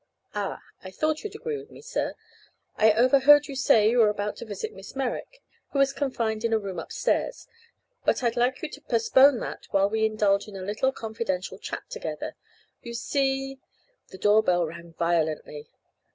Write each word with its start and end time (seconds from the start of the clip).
Ah, 0.33 0.63
I 0.83 0.89
thought 0.89 1.23
you'd 1.23 1.35
agree 1.35 1.59
with 1.59 1.69
me, 1.69 1.79
sir 1.79 2.15
I 2.75 2.91
overheard 2.93 3.45
you 3.45 3.55
say 3.55 3.87
you 3.91 3.99
were 3.99 4.09
about 4.09 4.35
to 4.37 4.45
visit 4.45 4.73
Miss 4.73 4.95
Merrick, 4.95 5.43
who 5.73 5.79
is 5.79 5.93
confined 5.93 6.43
in 6.43 6.51
a 6.53 6.57
room 6.57 6.79
upstairs, 6.79 7.47
but 8.03 8.23
I'd 8.23 8.35
like 8.35 8.63
you 8.63 8.69
to 8.71 8.81
postpone 8.81 9.39
that 9.41 9.67
while 9.69 9.91
we 9.91 10.03
indulge 10.03 10.47
in 10.47 10.55
a 10.55 10.63
little 10.63 10.91
confidential 10.91 11.59
chat 11.59 11.83
together. 11.87 12.35
You 12.81 12.95
see" 12.95 13.59
The 14.11 14.17
door 14.17 14.41
bell 14.41 14.65
rang 14.65 14.93
violently. 14.97 15.69